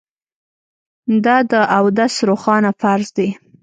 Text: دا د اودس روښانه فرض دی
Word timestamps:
دا 1.25 1.37
د 1.51 1.53
اودس 1.77 2.13
روښانه 2.29 2.71
فرض 2.81 3.07
دی 3.17 3.29